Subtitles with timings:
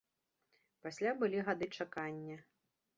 [0.87, 2.45] Пасля былі гады чакання.